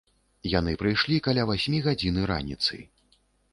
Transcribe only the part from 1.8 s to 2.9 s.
гадзіны раніцы.